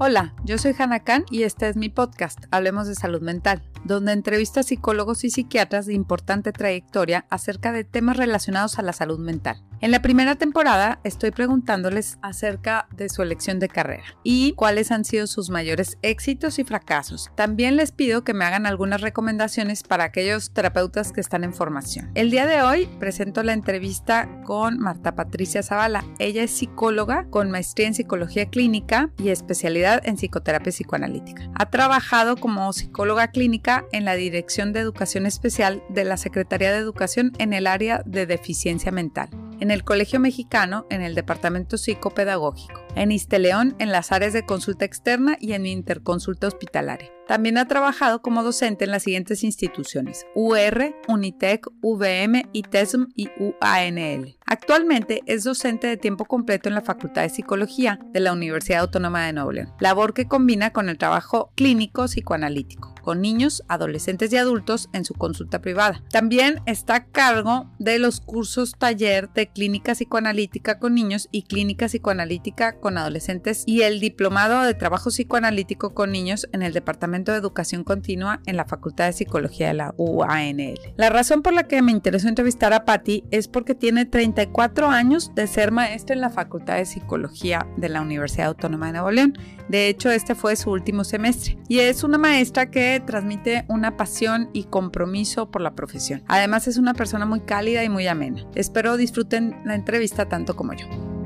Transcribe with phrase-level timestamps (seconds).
[0.00, 4.12] Hola, yo soy Hannah Khan y este es mi podcast, Hablemos de Salud Mental, donde
[4.12, 9.18] entrevisto a psicólogos y psiquiatras de importante trayectoria acerca de temas relacionados a la salud
[9.18, 9.60] mental.
[9.80, 15.04] En la primera temporada estoy preguntándoles acerca de su elección de carrera y cuáles han
[15.04, 17.30] sido sus mayores éxitos y fracasos.
[17.36, 22.10] También les pido que me hagan algunas recomendaciones para aquellos terapeutas que están en formación.
[22.16, 26.04] El día de hoy presento la entrevista con Marta Patricia Zavala.
[26.18, 31.50] Ella es psicóloga con maestría en psicología clínica y especialidad en psicoterapia psicoanalítica.
[31.54, 36.78] Ha trabajado como psicóloga clínica en la Dirección de Educación Especial de la Secretaría de
[36.78, 42.80] Educación en el área de deficiencia mental en el Colegio Mexicano en el Departamento Psicopedagógico,
[42.94, 47.17] en Isteleón en las áreas de consulta externa y en interconsulta hospitalaria.
[47.28, 54.38] También ha trabajado como docente en las siguientes instituciones: UR, Unitec, VM, ITESM y UANL.
[54.46, 59.26] Actualmente es docente de tiempo completo en la Facultad de Psicología de la Universidad Autónoma
[59.26, 59.48] de Nuevo
[59.80, 65.14] labor que combina con el trabajo clínico psicoanalítico con niños, adolescentes y adultos en su
[65.14, 66.02] consulta privada.
[66.10, 71.86] También está a cargo de los cursos taller de clínica psicoanalítica con niños y clínica
[71.86, 77.38] psicoanalítica con adolescentes y el diplomado de trabajo psicoanalítico con niños en el Departamento de
[77.38, 80.78] Educación Continua en la Facultad de Psicología de la UANL.
[80.96, 85.32] La razón por la que me interesó entrevistar a Patti es porque tiene 34 años
[85.34, 89.38] de ser maestra en la Facultad de Psicología de la Universidad Autónoma de Nuevo León.
[89.68, 94.50] De hecho, este fue su último semestre y es una maestra que transmite una pasión
[94.52, 96.22] y compromiso por la profesión.
[96.28, 98.46] Además es una persona muy cálida y muy amena.
[98.54, 101.17] Espero disfruten la entrevista tanto como yo.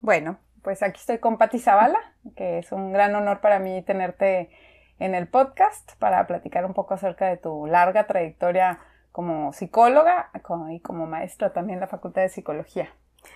[0.00, 1.98] Bueno, pues aquí estoy con Patti Zavala,
[2.34, 4.50] que es un gran honor para mí tenerte
[4.98, 8.80] en el podcast para platicar un poco acerca de tu larga trayectoria
[9.12, 10.30] como psicóloga
[10.70, 12.90] y como maestra también en la Facultad de Psicología.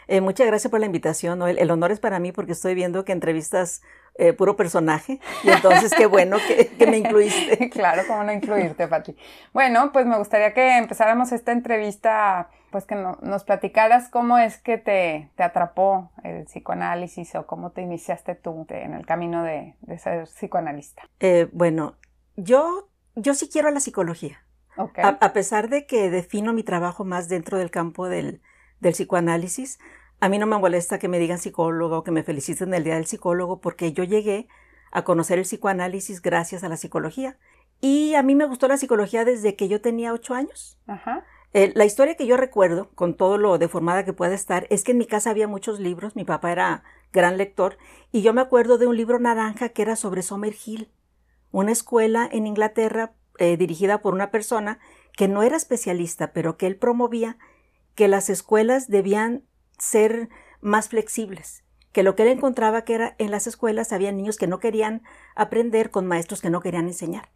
[0.06, 1.59] Eh, muchas gracias por la invitación, Noel.
[1.59, 3.83] El honor es para mí porque estoy viendo que entrevistas
[4.16, 7.69] eh, puro personaje y entonces qué bueno que, me incluiste.
[7.70, 9.16] claro, cómo no incluirte, Pati.
[9.52, 14.78] Bueno, pues me gustaría que empezáramos esta entrevista, pues que nos platicaras cómo es que
[14.78, 20.25] te, te, atrapó el psicoanálisis o cómo te iniciaste tú en el camino de, ser
[20.25, 21.02] psicoanalista.
[21.20, 21.96] Eh, bueno,
[22.36, 24.44] yo, yo sí quiero la psicología.
[24.76, 28.41] a pesar de que defino mi trabajo más dentro del campo del
[28.84, 29.81] del psicoanálisis.
[30.25, 32.95] A mí no me molesta que me digan psicólogo o que me feliciten el día
[32.95, 34.49] del psicólogo porque yo llegué
[34.91, 37.37] a conocer el psicoanálisis gracias a la psicología.
[37.83, 40.79] Y a mí me gustó la psicología desde que yo tenía ocho años.
[41.53, 44.93] Eh, la historia que yo recuerdo, con todo lo deformada que puede estar, es que
[44.93, 47.77] en mi casa había muchos libros, mi papá era gran lector,
[48.11, 50.23] y yo me acuerdo de un libro naranja que era sobre
[50.65, 50.91] Hill,
[51.51, 54.79] una escuela en Inglaterra eh, dirigida por una persona
[55.19, 57.37] que no era especialista, pero que él promovía
[57.95, 59.45] que las escuelas debían
[59.79, 60.29] ser
[60.61, 64.47] más flexibles, que lo que él encontraba que era en las escuelas había niños que
[64.47, 65.03] no querían
[65.35, 67.29] aprender con maestros que no querían enseñar.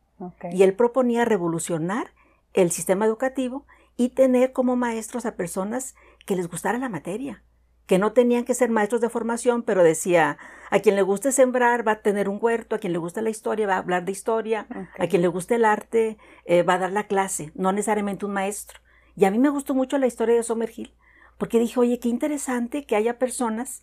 [0.52, 2.12] Y él proponía revolucionar
[2.52, 3.66] el sistema educativo
[3.96, 5.94] y tener como maestros a personas
[6.26, 7.42] que les gustara la materia,
[7.86, 10.38] que no tenían que ser maestros de formación, pero decía,
[10.70, 13.30] a quien le guste sembrar va a tener un huerto, a quien le guste la
[13.30, 14.66] historia va a hablar de historia,
[14.98, 18.32] a quien le guste el arte eh, va a dar la clase, no necesariamente un
[18.32, 18.80] maestro.
[19.16, 20.94] Y a mí me gustó mucho la historia de Somerville,
[21.38, 23.82] porque dije, oye, qué interesante que haya personas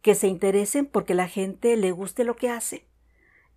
[0.00, 2.86] que se interesen porque la gente le guste lo que hace,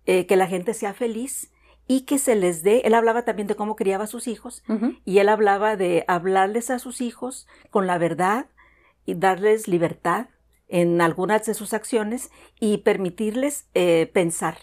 [0.04, 1.52] eh, que la gente sea feliz
[1.88, 4.64] y que se les dé, él hablaba también de cómo criaba a sus hijos
[5.04, 8.46] y él hablaba de hablarles a sus hijos con la verdad
[9.04, 10.26] y darles libertad
[10.68, 14.58] en algunas de sus acciones y permitirles eh, pensar,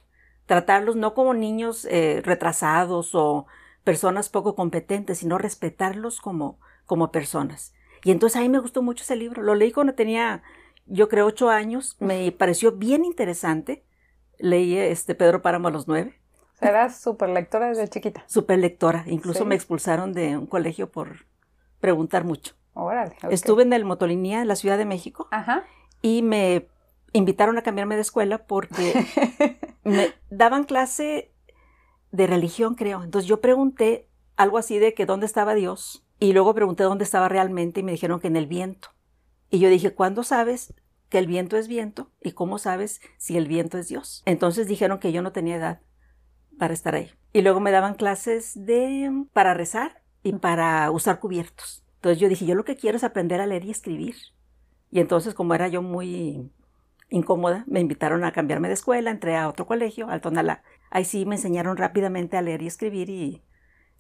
[0.46, 3.46] tratarlos no como niños eh, retrasados o
[3.86, 7.74] personas poco competentes, sino respetarlos como, como personas.
[8.04, 9.42] Y entonces a mí me gustó mucho ese libro.
[9.42, 10.44] Lo leí cuando tenía,
[10.86, 11.96] yo creo, ocho años.
[12.00, 13.86] Me pareció bien interesante.
[14.38, 16.20] Leí este Pedro Páramo a los nueve.
[16.60, 18.24] Eras súper lectora desde chiquita.
[18.28, 19.04] Súper lectora.
[19.08, 21.26] Incluso me expulsaron de un colegio por
[21.80, 22.56] preguntar mucho.
[22.74, 23.16] Órale.
[23.30, 25.28] Estuve en el Motolinía en la Ciudad de México.
[25.32, 25.64] Ajá.
[26.02, 26.68] Y me
[27.12, 29.06] invitaron a cambiarme de escuela porque
[29.84, 31.32] me daban clase
[32.12, 33.04] de religión, creo.
[33.04, 37.28] Entonces yo pregunté algo así de que dónde estaba Dios y luego pregunté dónde estaba
[37.28, 38.88] realmente y me dijeron que en el viento.
[39.50, 40.74] Y yo dije, ¿cuándo sabes
[41.10, 44.24] que el viento es viento y cómo sabes si el viento es Dios?
[44.26, 45.82] Entonces dijeron que yo no tenía edad
[46.58, 47.12] para estar ahí.
[47.34, 51.84] Y luego me daban clases de para rezar y para usar cubiertos.
[51.96, 54.16] Entonces yo dije, yo lo que quiero es aprender a leer y escribir.
[54.92, 56.50] Y entonces como era yo muy
[57.10, 60.64] incómoda, me invitaron a cambiarme de escuela, entré a otro colegio, al Tonalá.
[60.90, 63.44] Ahí sí me enseñaron rápidamente a leer y escribir y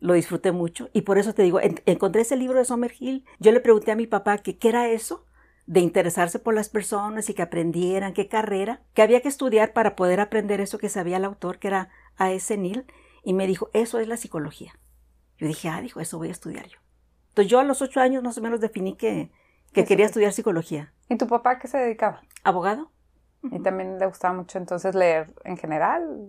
[0.04, 3.62] lo disfruté mucho y por eso te digo, encontré ese libro de Somerhill, yo le
[3.62, 5.26] pregunté a mi papá que qué era eso
[5.66, 9.96] de interesarse por las personas y que aprendieran qué carrera, que había que estudiar para
[9.96, 12.58] poder aprender eso que sabía el autor, que era A.S.
[12.58, 12.86] Neil,
[13.24, 14.78] y me dijo, eso es la psicología.
[15.38, 16.80] Yo dije, ah, dijo, eso voy a estudiar yo.
[17.30, 19.32] Entonces yo a los ocho años más o menos definí que,
[19.72, 20.92] que quería estudiar psicología.
[21.08, 22.24] ¿Y tu papá qué se dedicaba?
[22.44, 22.92] Abogado.
[23.52, 26.20] ¿Y también le gustaba mucho entonces leer en general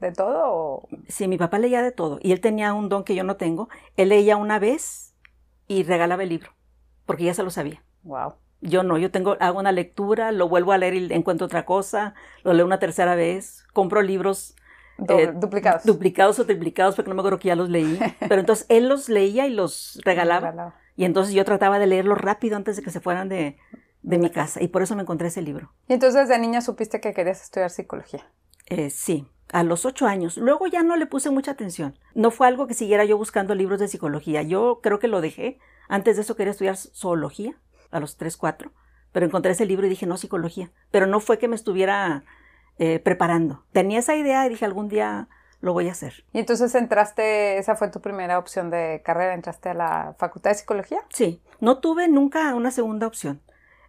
[0.00, 0.88] de todo?
[1.08, 3.68] Sí, mi papá leía de todo y él tenía un don que yo no tengo.
[3.96, 5.14] Él leía una vez
[5.68, 6.50] y regalaba el libro
[7.06, 7.82] porque ya se lo sabía.
[8.02, 8.34] Wow.
[8.60, 12.14] Yo no, yo tengo hago una lectura, lo vuelvo a leer y encuentro otra cosa,
[12.42, 14.56] lo leo una tercera vez, compro libros
[15.08, 15.84] eh, duplicados.
[15.84, 17.98] Duplicados o triplicados porque no me acuerdo que ya los leí.
[18.20, 20.74] Pero entonces él los leía y los regalaba.
[20.96, 23.58] Y entonces yo trataba de leerlos rápido antes de que se fueran de,
[24.04, 25.72] de mi casa y por eso me encontré ese libro.
[25.88, 28.30] ¿Y entonces de niña supiste que querías estudiar psicología?
[28.66, 30.36] Eh, sí, a los ocho años.
[30.36, 31.98] Luego ya no le puse mucha atención.
[32.14, 34.42] No fue algo que siguiera yo buscando libros de psicología.
[34.42, 35.58] Yo creo que lo dejé.
[35.88, 37.58] Antes de eso quería estudiar zoología,
[37.90, 38.72] a los tres, cuatro.
[39.12, 40.70] Pero encontré ese libro y dije, no, psicología.
[40.90, 42.24] Pero no fue que me estuviera
[42.78, 43.64] eh, preparando.
[43.72, 45.28] Tenía esa idea y dije, algún día
[45.60, 46.24] lo voy a hacer.
[46.32, 50.56] ¿Y entonces entraste, esa fue tu primera opción de carrera, entraste a la Facultad de
[50.56, 51.00] Psicología?
[51.08, 53.40] Sí, no tuve nunca una segunda opción.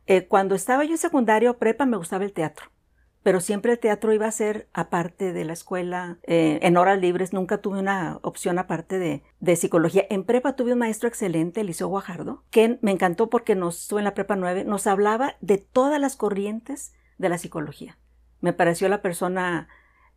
[0.07, 2.67] Eh, cuando estaba yo en secundario prepa me gustaba el teatro,
[3.23, 7.33] pero siempre el teatro iba a ser aparte de la escuela, eh, en horas libres,
[7.33, 10.05] nunca tuve una opción aparte de, de, psicología.
[10.11, 14.05] En prepa tuve un maestro excelente, Eliseo Guajardo, que me encantó porque nos estuvo en
[14.05, 17.97] la prepa 9, nos hablaba de todas las corrientes de la psicología.
[18.41, 19.69] Me pareció la persona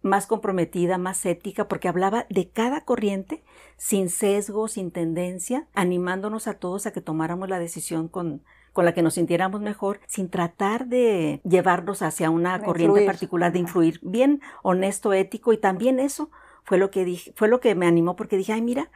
[0.02, 3.42] más comprometida, más ética, porque hablaba de cada corriente
[3.78, 8.94] sin sesgo, sin tendencia, animándonos a todos a que tomáramos la decisión con, con la
[8.94, 14.40] que nos sintiéramos mejor, sin tratar de llevarnos hacia una corriente particular, de influir, bien
[14.62, 16.30] honesto, ético, y también eso
[16.64, 18.90] fue lo que dije, fue lo que me animó, porque dije, ay, mira,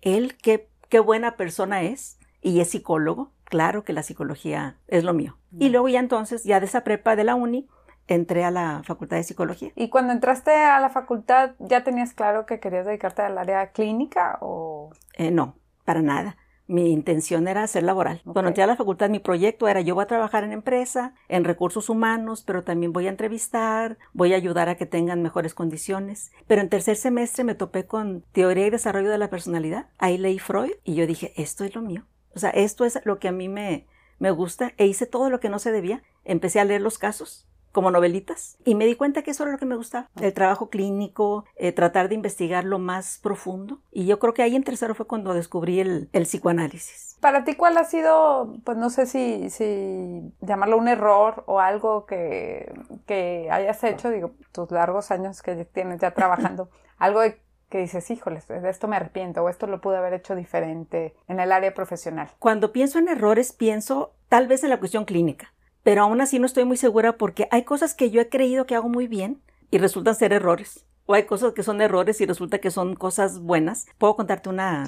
[0.00, 5.12] él qué, qué buena persona es, y es psicólogo, claro que la psicología es lo
[5.12, 5.36] mío.
[5.58, 7.68] Y luego ya entonces, ya de esa prepa de la uni,
[8.06, 9.70] entré a la Facultad de Psicología.
[9.74, 14.38] ¿Y cuando entraste a la facultad ya tenías claro que querías dedicarte al área clínica
[14.40, 14.90] o...?
[15.14, 16.36] Eh, no, para nada.
[16.68, 18.20] Mi intención era ser laboral.
[18.24, 21.44] Cuando entré a la facultad, mi proyecto era yo voy a trabajar en empresa, en
[21.44, 26.30] recursos humanos, pero también voy a entrevistar, voy a ayudar a que tengan mejores condiciones.
[26.46, 29.88] Pero en tercer semestre me topé con teoría y desarrollo de la personalidad.
[29.96, 32.04] Ahí leí Freud y yo dije, esto es lo mío.
[32.34, 33.86] O sea, esto es lo que a mí me,
[34.18, 36.02] me gusta e hice todo lo que no se debía.
[36.24, 37.47] Empecé a leer los casos
[37.78, 38.58] como novelitas.
[38.64, 41.70] Y me di cuenta que eso era lo que me gustaba, el trabajo clínico, eh,
[41.70, 43.78] tratar de investigar lo más profundo.
[43.92, 47.16] Y yo creo que ahí en tercero fue cuando descubrí el, el psicoanálisis.
[47.20, 52.04] Para ti, ¿cuál ha sido, pues no sé si, si llamarlo un error o algo
[52.04, 52.72] que,
[53.06, 57.20] que hayas hecho, digo, tus largos años que tienes ya trabajando, algo
[57.68, 61.38] que dices, híjoles, de esto me arrepiento o esto lo pude haber hecho diferente en
[61.38, 62.28] el área profesional?
[62.40, 65.52] Cuando pienso en errores, pienso tal vez en la cuestión clínica
[65.88, 68.74] pero aún así no estoy muy segura porque hay cosas que yo he creído que
[68.74, 69.40] hago muy bien
[69.70, 70.84] y resultan ser errores.
[71.06, 73.86] O hay cosas que son errores y resulta que son cosas buenas.
[73.96, 74.84] Puedo contarte una,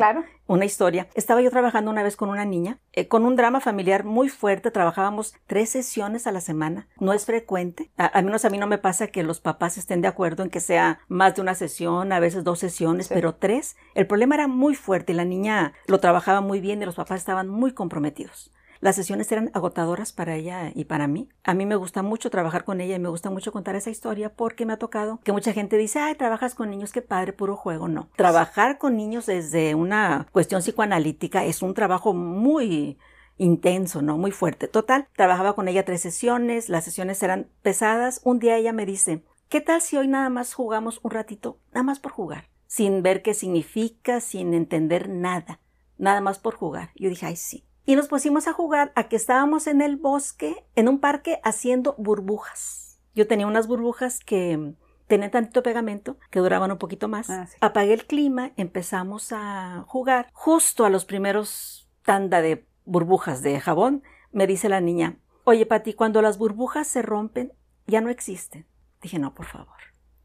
[0.47, 1.09] una historia.
[1.15, 4.71] Estaba yo trabajando una vez con una niña, eh, con un drama familiar muy fuerte.
[4.71, 6.87] Trabajábamos tres sesiones a la semana.
[6.99, 7.91] No es frecuente.
[7.97, 10.61] A, menos a mí no me pasa que los papás estén de acuerdo en que
[10.61, 13.75] sea más de una sesión, a veces dos sesiones, pero tres.
[13.95, 17.21] El problema era muy fuerte y la niña lo trabajaba muy bien y los papás
[17.21, 18.53] estaban muy comprometidos.
[18.81, 21.29] Las sesiones eran agotadoras para ella y para mí.
[21.45, 24.33] A mí me gusta mucho trabajar con ella y me gusta mucho contar esa historia
[24.33, 27.57] porque me ha tocado que mucha gente dice, ay, trabajas con niños, qué padre, puro
[27.57, 27.89] juego.
[27.89, 28.09] No.
[28.17, 32.97] Trabajar con niños desde una cuestión psicoanalítica es un trabajo muy
[33.37, 34.17] intenso, ¿no?
[34.17, 34.67] Muy fuerte.
[34.67, 38.23] Total, trabajaba con ella tres sesiones, las sesiones eran pesadas.
[38.25, 41.59] Un día ella me dice, ¿qué tal si hoy nada más jugamos un ratito?
[41.75, 45.61] Nada más por jugar, sin ver qué significa, sin entender nada,
[45.99, 46.93] nada más por jugar.
[46.95, 50.65] Yo dije, ay, sí y nos pusimos a jugar a que estábamos en el bosque,
[50.77, 53.01] en un parque, haciendo burbujas.
[53.17, 54.75] Yo tenía unas burbujas que
[55.09, 57.29] tenían tanto pegamento que duraban un poquito más.
[57.29, 60.29] Ah, Apagué el clima, empezamos a jugar.
[60.33, 65.95] Justo a los primeros tanda de burbujas de jabón, me dice la niña, oye Pati,
[65.95, 67.53] cuando las burbujas se rompen,
[67.89, 68.69] ya no existen.
[69.03, 69.75] Dije, no, por favor.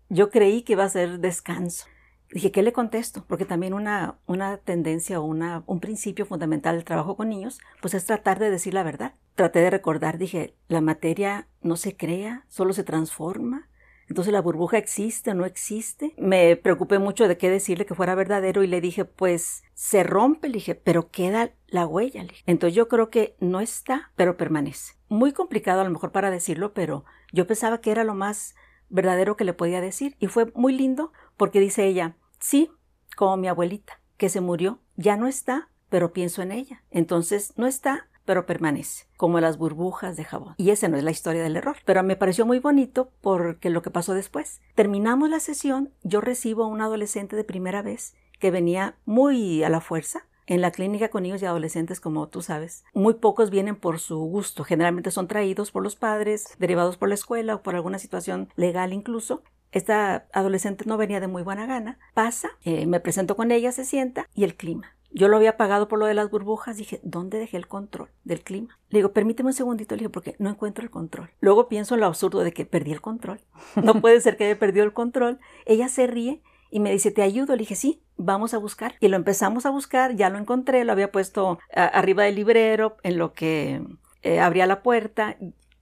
[0.10, 1.88] Yo creí que iba a ser descanso.
[2.36, 3.24] Dije, ¿qué le contesto?
[3.26, 7.94] Porque también una, una tendencia o una, un principio fundamental del trabajo con niños, pues
[7.94, 9.14] es tratar de decir la verdad.
[9.36, 13.70] Traté de recordar, dije, la materia no se crea, solo se transforma.
[14.10, 16.14] Entonces la burbuja existe o no existe.
[16.18, 20.50] Me preocupé mucho de qué decirle que fuera verdadero y le dije, pues se rompe,
[20.50, 22.22] le dije, pero queda la huella.
[22.24, 24.96] Le Entonces yo creo que no está, pero permanece.
[25.08, 28.56] Muy complicado a lo mejor para decirlo, pero yo pensaba que era lo más
[28.90, 32.70] verdadero que le podía decir y fue muy lindo porque dice ella, Sí,
[33.16, 34.00] como mi abuelita.
[34.18, 36.84] que se murió, ya no está, pero pienso en ella.
[36.90, 40.56] Entonces no está, pero permanece, como las burbujas de jabón.
[40.58, 43.82] Y esa no es la historia del error, pero me pareció muy bonito porque lo
[43.82, 44.62] que pasó después.
[44.74, 49.70] Terminamos la sesión, yo recibo a un adolescente de primera vez que venía muy a
[49.70, 50.26] la fuerza.
[50.48, 54.20] En la clínica con niños y adolescentes, como tú sabes, muy pocos vienen por su
[54.20, 54.64] gusto.
[54.64, 58.94] Generalmente son traídos por los padres, derivados por la escuela o por alguna situación legal
[58.94, 59.42] incluso.
[59.76, 62.00] Esta adolescente no venía de muy buena gana.
[62.14, 64.96] Pasa, eh, me presento con ella, se sienta y el clima.
[65.12, 66.78] Yo lo había pagado por lo de las burbujas.
[66.78, 68.80] Dije, ¿dónde dejé el control del clima?
[68.88, 69.94] Le digo, permíteme un segundito.
[69.94, 71.30] Le dije, porque no encuentro el control.
[71.42, 73.42] Luego pienso en lo absurdo de que perdí el control.
[73.84, 75.40] No puede ser que haya perdido el control.
[75.66, 76.42] Ella se ríe
[76.72, 77.54] y me dice, ¿te ayudo?
[77.58, 78.96] Le dije, sí, vamos a buscar.
[79.02, 80.16] Y lo empezamos a buscar.
[80.16, 80.86] Ya lo encontré.
[80.86, 83.86] Lo había puesto arriba del librero en lo que
[84.22, 85.36] eh, abría la puerta.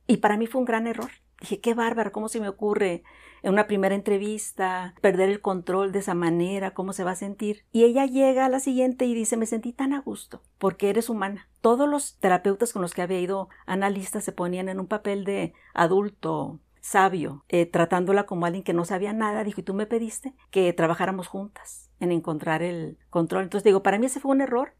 [0.08, 1.12] Y para mí fue un gran error.
[1.44, 3.04] Dije, qué bárbaro, ¿cómo se me ocurre
[3.42, 7.66] en una primera entrevista, perder el control de esa manera, cómo se va a sentir.
[7.74, 11.10] Y ella llega a la siguiente y dice, me sentí tan a gusto, porque eres
[11.10, 11.50] humana.
[11.60, 15.54] Todos los terapeutas con los que había ido analistas se ponían en un papel de
[15.74, 20.34] adulto, sabio, eh, tratándola como alguien que no sabía nada, dijo, y tú me pediste
[20.50, 23.44] que trabajáramos juntas en encontrar el control.
[23.44, 24.74] Entonces digo, para mí ese fue un error,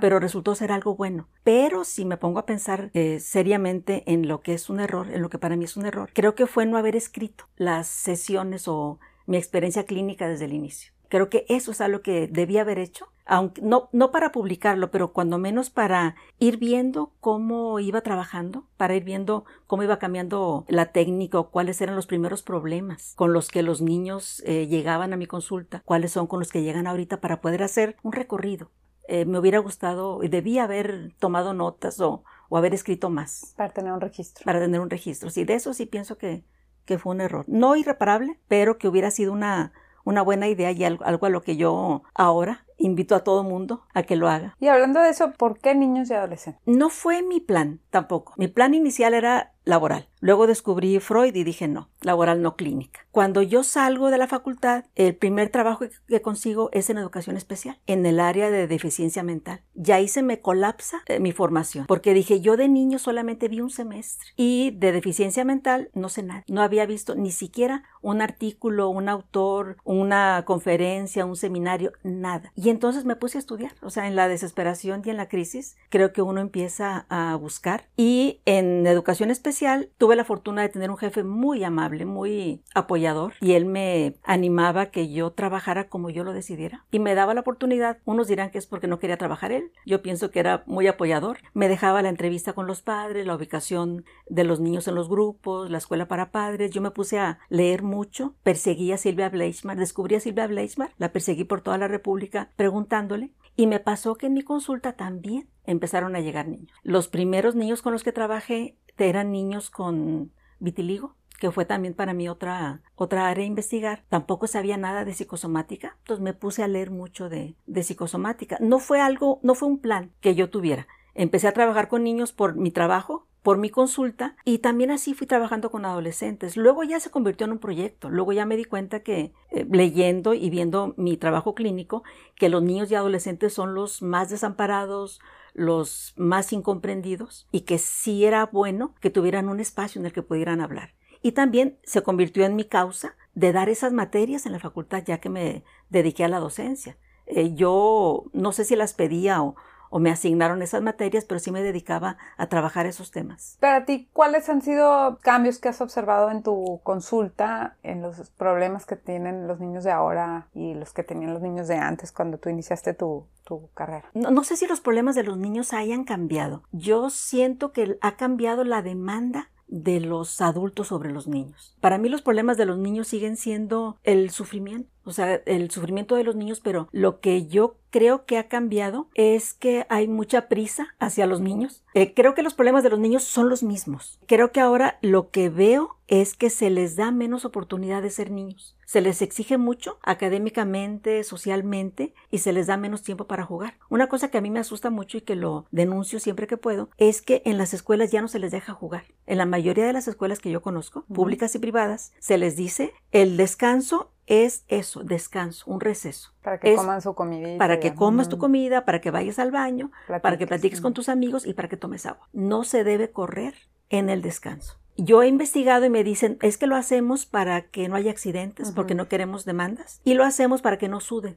[0.00, 1.28] pero resultó ser algo bueno.
[1.42, 5.22] Pero si me pongo a pensar eh, seriamente en lo que es un error, en
[5.22, 8.68] lo que para mí es un error, creo que fue no haber escrito las sesiones
[8.68, 10.92] o mi experiencia clínica desde el inicio.
[11.08, 15.12] Creo que eso es algo que debía haber hecho, aunque no, no para publicarlo, pero
[15.12, 20.86] cuando menos para ir viendo cómo iba trabajando, para ir viendo cómo iba cambiando la
[20.86, 25.16] técnica o cuáles eran los primeros problemas con los que los niños eh, llegaban a
[25.16, 28.70] mi consulta, cuáles son con los que llegan ahorita para poder hacer un recorrido
[29.08, 33.54] eh, me hubiera gustado, y debía haber tomado notas o, o, haber escrito más.
[33.56, 34.44] Para tener un registro.
[34.44, 35.30] Para tener un registro.
[35.30, 36.44] Sí, de eso sí pienso que,
[36.84, 37.44] que fue un error.
[37.48, 39.72] No irreparable, pero que hubiera sido una,
[40.04, 43.84] una buena idea y algo, algo a lo que yo ahora invito a todo mundo
[43.94, 44.56] a que lo haga.
[44.60, 46.62] Y hablando de eso, ¿por qué niños y adolescentes?
[46.66, 48.34] No fue mi plan tampoco.
[48.36, 50.08] Mi plan inicial era laboral.
[50.20, 53.00] Luego descubrí Freud y dije no, laboral no clínica.
[53.10, 57.78] Cuando yo salgo de la facultad, el primer trabajo que consigo es en educación especial,
[57.86, 59.62] en el área de deficiencia mental.
[59.74, 63.60] Y ahí se me colapsa eh, mi formación, porque dije yo de niño solamente vi
[63.60, 66.44] un semestre y de deficiencia mental no sé nada.
[66.48, 72.52] No había visto ni siquiera un artículo, un autor, una conferencia, un seminario, nada.
[72.54, 75.76] Y entonces me puse a estudiar, o sea, en la desesperación y en la crisis,
[75.88, 77.88] creo que uno empieza a buscar.
[77.96, 79.53] Y en educación especial
[79.98, 84.86] tuve la fortuna de tener un jefe muy amable, muy apoyador, y él me animaba
[84.86, 86.84] que yo trabajara como yo lo decidiera.
[86.90, 90.02] Y me daba la oportunidad, unos dirán que es porque no quería trabajar él, yo
[90.02, 91.38] pienso que era muy apoyador.
[91.52, 95.70] Me dejaba la entrevista con los padres, la ubicación de los niños en los grupos,
[95.70, 100.16] la escuela para padres, yo me puse a leer mucho, perseguí a Silvia Bleichmar, descubrí
[100.16, 104.34] a Silvia Bleichmar, la perseguí por toda la República preguntándole, y me pasó que en
[104.34, 106.72] mi consulta también empezaron a llegar niños.
[106.82, 112.14] Los primeros niños con los que trabajé eran niños con vitiligo, que fue también para
[112.14, 114.04] mí otra, otra área a investigar.
[114.08, 118.56] Tampoco sabía nada de psicosomática, entonces me puse a leer mucho de, de psicosomática.
[118.60, 120.86] No fue algo, no fue un plan que yo tuviera.
[121.14, 125.26] Empecé a trabajar con niños por mi trabajo, por mi consulta y también así fui
[125.26, 126.56] trabajando con adolescentes.
[126.56, 128.08] Luego ya se convirtió en un proyecto.
[128.08, 132.04] Luego ya me di cuenta que eh, leyendo y viendo mi trabajo clínico,
[132.36, 135.20] que los niños y adolescentes son los más desamparados,
[135.54, 140.22] los más incomprendidos y que sí era bueno que tuvieran un espacio en el que
[140.22, 140.94] pudieran hablar.
[141.22, 145.18] Y también se convirtió en mi causa de dar esas materias en la facultad ya
[145.18, 146.98] que me dediqué a la docencia.
[147.26, 149.54] Eh, yo no sé si las pedía o,
[149.94, 153.56] o me asignaron esas materias, pero sí me dedicaba a trabajar esos temas.
[153.60, 158.86] Para ti, ¿cuáles han sido cambios que has observado en tu consulta, en los problemas
[158.86, 162.38] que tienen los niños de ahora y los que tenían los niños de antes cuando
[162.38, 164.10] tú iniciaste tu, tu carrera?
[164.14, 166.64] No, no sé si los problemas de los niños hayan cambiado.
[166.72, 171.76] Yo siento que ha cambiado la demanda de los adultos sobre los niños.
[171.80, 176.16] Para mí los problemas de los niños siguen siendo el sufrimiento, o sea, el sufrimiento
[176.16, 180.48] de los niños, pero lo que yo creo que ha cambiado es que hay mucha
[180.48, 181.84] prisa hacia los niños.
[181.94, 184.18] Eh, creo que los problemas de los niños son los mismos.
[184.26, 188.30] Creo que ahora lo que veo es que se les da menos oportunidad de ser
[188.30, 188.76] niños.
[188.84, 193.78] Se les exige mucho académicamente, socialmente y se les da menos tiempo para jugar.
[193.88, 196.90] Una cosa que a mí me asusta mucho y que lo denuncio siempre que puedo
[196.98, 199.04] es que en las escuelas ya no se les deja jugar.
[199.26, 202.92] En la mayoría de las escuelas que yo conozco, públicas y privadas, se les dice
[203.12, 206.32] el descanso es eso, descanso, un receso.
[206.42, 207.58] Para que coman su comida.
[207.58, 211.08] Para que comas tu comida, para que vayas al baño, para que platiques con tus
[211.08, 212.28] amigos y para que tomes agua.
[212.32, 213.54] No se debe correr
[213.90, 214.78] en el descanso.
[214.96, 218.70] yo he investigado y me dicen, es que lo hacemos para que no haya accidentes,
[218.70, 221.36] porque no queremos demandas, y lo hacemos para que no sude,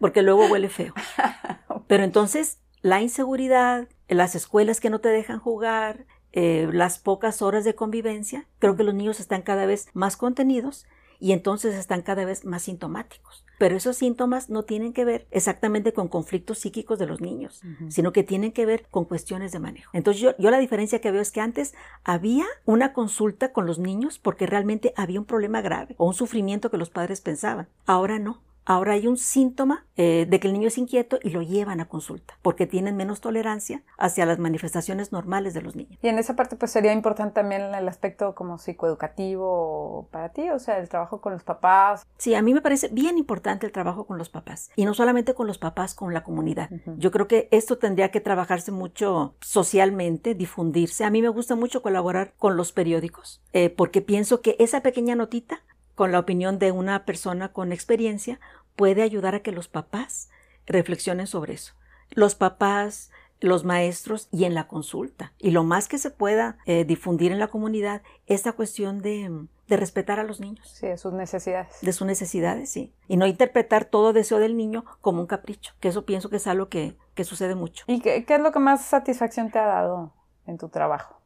[0.00, 0.94] porque luego huele feo.
[1.86, 7.64] Pero entonces, la inseguridad, las escuelas que no te dejan jugar, eh, las pocas horas
[7.64, 10.86] de convivencia, creo que los niños están cada vez más contenidos
[11.22, 13.44] y entonces están cada vez más sintomáticos.
[13.56, 18.12] Pero esos síntomas no tienen que ver exactamente con conflictos psíquicos de los niños, sino
[18.12, 19.88] que tienen que ver con cuestiones de manejo.
[19.94, 23.78] Entonces yo, yo la diferencia que veo es que antes había una consulta con los
[23.78, 27.68] niños porque realmente había un problema grave o un sufrimiento que los padres pensaban.
[27.86, 28.42] Ahora no.
[28.64, 31.88] Ahora hay un síntoma eh, de que el niño es inquieto y lo llevan a
[31.88, 35.98] consulta porque tienen menos tolerancia hacia las manifestaciones normales de los niños.
[36.02, 40.58] Y en esa parte pues sería importante también el aspecto como psicoeducativo para ti, o
[40.58, 42.06] sea, el trabajo con los papás.
[42.18, 45.34] Sí, a mí me parece bien importante el trabajo con los papás y no solamente
[45.34, 46.70] con los papás, con la comunidad.
[46.96, 51.04] Yo creo que esto tendría que trabajarse mucho socialmente, difundirse.
[51.04, 55.14] A mí me gusta mucho colaborar con los periódicos eh, porque pienso que esa pequeña
[55.14, 55.62] notita
[55.94, 58.40] con la opinión de una persona con experiencia,
[58.76, 60.30] puede ayudar a que los papás
[60.66, 61.74] reflexionen sobre eso.
[62.10, 65.32] Los papás, los maestros y en la consulta.
[65.38, 69.76] Y lo más que se pueda eh, difundir en la comunidad, esta cuestión de, de,
[69.76, 70.68] respetar a los niños.
[70.68, 71.78] Sí, de sus necesidades.
[71.82, 72.92] De sus necesidades, sí.
[73.08, 76.46] Y no interpretar todo deseo del niño como un capricho, que eso pienso que es
[76.46, 77.84] algo que, que sucede mucho.
[77.88, 80.12] ¿Y qué, qué es lo que más satisfacción te ha dado
[80.46, 81.21] en tu trabajo?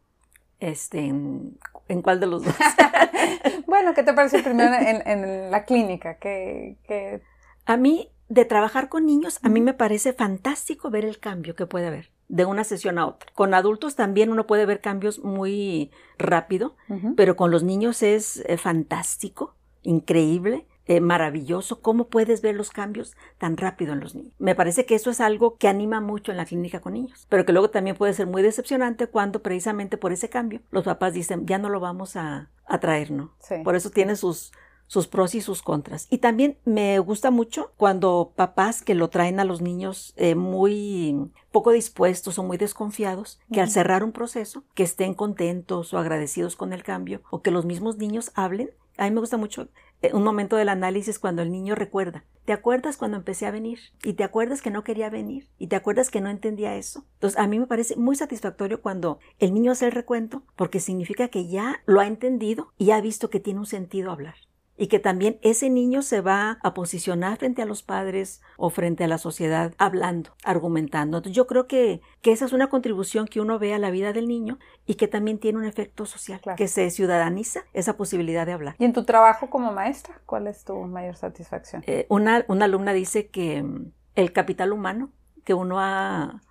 [0.60, 1.58] Este, ¿en,
[2.02, 2.54] cuál de los dos?
[3.66, 6.16] bueno, ¿qué te parece primero en, la clínica?
[6.18, 7.20] que
[7.66, 11.66] A mí, de trabajar con niños, a mí me parece fantástico ver el cambio que
[11.66, 13.30] puede haber de una sesión a otra.
[13.34, 16.76] Con adultos también uno puede ver cambios muy rápido,
[17.16, 23.16] pero con los niños es eh, fantástico, increíble eh, maravilloso cómo puedes ver los cambios
[23.38, 24.32] tan rápido en los niños.
[24.38, 27.44] Me parece que eso es algo que anima mucho en la clínica con niños, pero
[27.44, 31.46] que luego también puede ser muy decepcionante cuando precisamente por ese cambio los papás dicen
[31.46, 32.50] ya no lo vamos a,
[32.80, 33.32] traer, ¿no?
[33.64, 34.52] Por eso tiene sus,
[34.86, 36.06] sus pros y sus contras.
[36.10, 41.30] Y también me gusta mucho cuando papás que lo traen a los niños eh, muy
[41.50, 46.54] poco dispuestos o muy desconfiados, que al cerrar un proceso, que estén contentos o agradecidos
[46.54, 48.70] con el cambio, o que los mismos niños hablen.
[48.96, 49.68] A mí me gusta mucho
[50.02, 52.24] eh, un momento del análisis cuando el niño recuerda.
[52.44, 53.78] ¿Te acuerdas cuando empecé a venir?
[54.02, 55.48] ¿Y te acuerdas que no quería venir?
[55.58, 57.04] ¿Y te acuerdas que no entendía eso?
[57.14, 61.28] Entonces, a mí me parece muy satisfactorio cuando el niño hace el recuento porque significa
[61.28, 64.36] que ya lo ha entendido y ha visto que tiene un sentido hablar
[64.76, 69.04] y que también ese niño se va a posicionar frente a los padres o frente
[69.04, 71.18] a la sociedad hablando, argumentando.
[71.18, 74.12] Entonces yo creo que, que esa es una contribución que uno ve a la vida
[74.12, 78.52] del niño y que también tiene un efecto social, que se ciudadaniza esa posibilidad de
[78.52, 78.76] hablar.
[78.78, 81.82] ¿Y en tu trabajo como maestra, cuál es tu mayor satisfacción?
[81.86, 85.10] Eh, una, una alumna dice que mm, el capital humano
[85.44, 86.42] que uno ha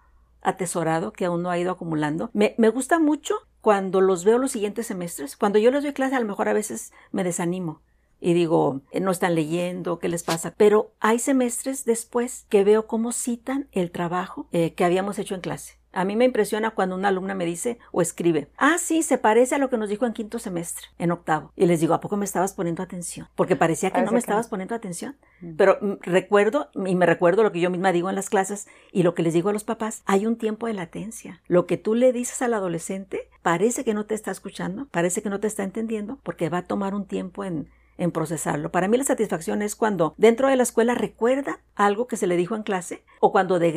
[0.42, 4.88] atesorado, que uno ha ido acumulando, me, me gusta mucho cuando los veo los siguientes
[4.88, 5.36] semestres.
[5.36, 7.82] Cuando yo les doy clase, a lo mejor a veces me desanimo
[8.26, 10.56] y digo, eh, no están leyendo, ¿qué les pasa?
[10.58, 15.42] Pero hay semestres después que veo cómo citan el trabajo eh, que habíamos hecho en
[15.42, 15.76] clase.
[15.92, 19.54] A mí me impresiona cuando una alumna me dice o escribe, ah, sí, se parece
[19.54, 21.54] a lo que nos dijo en quinto semestre, en octavo.
[21.56, 23.28] Y les digo, ¿a poco me estabas poniendo atención?
[23.36, 25.16] Porque parecía que no me estabas poniendo atención.
[25.42, 25.56] Mm.
[25.56, 29.04] Pero mm, recuerdo, y me recuerdo lo que yo misma digo en las clases y
[29.04, 31.42] lo que les digo a los papás, hay un tiempo de latencia.
[31.48, 35.30] Lo que tú le dices al adolescente parece que no te está escuchando, parece que
[35.30, 38.72] no te está entendiendo, porque va a tomar un tiempo en en procesarlo.
[38.72, 42.38] Para mí la satisfacción es cuando dentro de la escuela recuerda algo que se le
[42.38, 43.72] dijo en clase o cuando de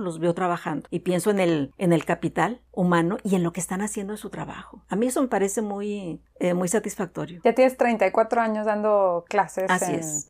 [0.00, 3.60] los veo trabajando y pienso en el, en el capital humano y en lo que
[3.60, 4.82] están haciendo en su trabajo.
[4.88, 7.40] A mí eso me parece muy, eh, muy satisfactorio.
[7.44, 9.68] Ya tienes 34 años dando clases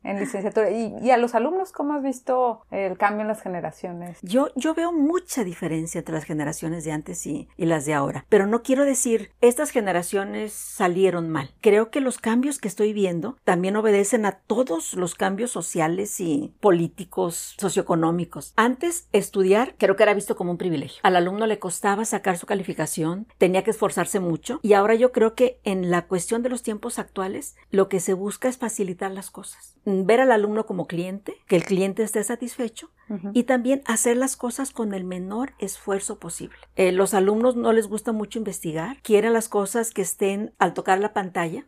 [0.03, 0.69] en, licenciatura.
[0.71, 4.17] ¿Y, a los alumnos cómo has visto el cambio en las generaciones?
[4.21, 8.25] Yo, yo veo mucha diferencia entre las generaciones de antes y, y las de ahora,
[8.29, 11.51] pero no quiero decir estas generaciones salieron mal.
[11.61, 16.55] Creo que los cambios que estoy viendo también obedecen a todos los cambios sociales y
[16.59, 18.53] políticos, socioeconómicos.
[18.55, 20.99] Antes, estudiar creo que era visto como un privilegio.
[21.03, 25.35] Al alumno le costaba sacar su calificación, tenía que esforzarse mucho y ahora yo creo
[25.35, 29.31] que en la cuestión de los tiempos actuales lo que se busca es facilitar las
[29.31, 29.75] cosas.
[29.85, 32.89] Ver al alumno como cliente, que el cliente esté satisfecho
[33.33, 36.55] y también hacer las cosas con el menor esfuerzo posible.
[36.75, 40.99] Eh, los alumnos no les gusta mucho investigar, quieren las cosas que estén al tocar
[40.99, 41.65] la pantalla,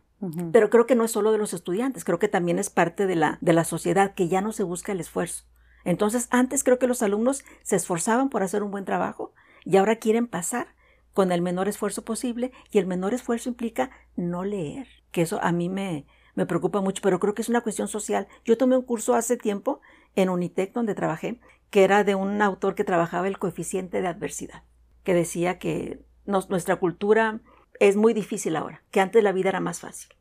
[0.52, 3.14] pero creo que no es solo de los estudiantes, creo que también es parte de
[3.14, 5.44] la, de la sociedad que ya no se busca el esfuerzo.
[5.84, 9.32] Entonces, antes creo que los alumnos se esforzaban por hacer un buen trabajo
[9.64, 10.74] y ahora quieren pasar
[11.12, 15.52] con el menor esfuerzo posible y el menor esfuerzo implica no leer, que eso a
[15.52, 18.26] mí me, me preocupa mucho, pero creo que es una cuestión social.
[18.44, 19.80] Yo tomé un curso hace tiempo
[20.16, 24.64] en Unitec donde trabajé, que era de un autor que trabajaba el coeficiente de adversidad,
[25.04, 27.40] que decía que nuestra cultura
[27.80, 30.14] es muy difícil ahora, que antes la vida era más fácil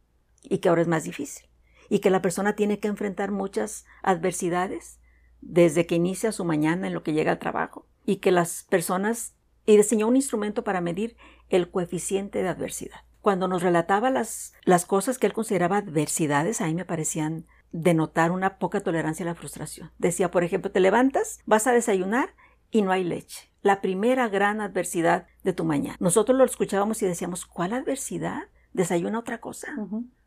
[0.44, 1.48] y que ahora es más difícil
[1.90, 5.00] y que la persona tiene que enfrentar muchas adversidades
[5.42, 9.36] desde que inicia su mañana en lo que llega al trabajo y que las personas
[9.66, 11.16] y diseñó un instrumento para medir
[11.50, 13.02] el coeficiente de adversidad.
[13.22, 18.32] Cuando nos relataba las, las cosas que él consideraba adversidades, a mí me parecían denotar
[18.32, 19.92] una poca tolerancia a la frustración.
[19.98, 22.36] Decía, por ejemplo, te levantas, vas a desayunar
[22.70, 23.50] y no hay leche.
[23.62, 25.96] La primera gran adversidad de tu mañana.
[26.00, 28.44] Nosotros lo escuchábamos y decíamos, ¿cuál adversidad?
[28.74, 29.74] Desayuna otra cosa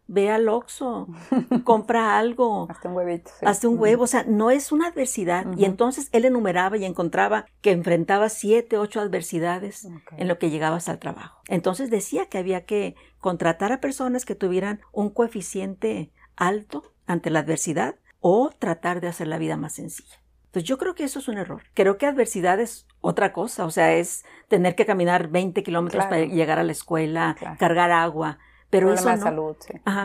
[0.07, 1.09] ve al Oxxo,
[1.65, 2.67] compra algo.
[2.71, 3.31] Hazte un huevito.
[3.43, 4.05] Hazte un huevo.
[4.05, 5.47] O sea, no es una adversidad.
[5.57, 10.89] Y entonces él enumeraba y encontraba que enfrentaba siete, ocho adversidades en lo que llegabas
[10.89, 11.41] al trabajo.
[11.49, 17.41] Entonces decía que había que contratar a personas que tuvieran un coeficiente alto ante la
[17.41, 20.17] adversidad o tratar de hacer la vida más sencilla.
[20.47, 21.63] Entonces yo creo que eso es un error.
[21.75, 26.25] Creo que adversidad es otra cosa, o sea, es tener que caminar 20 kilómetros para
[26.25, 28.39] llegar a la escuela, cargar agua,
[28.71, 29.23] pero eso no.
[29.23, 29.57] salud,